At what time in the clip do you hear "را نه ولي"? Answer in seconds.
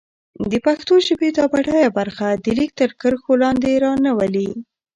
3.83-4.49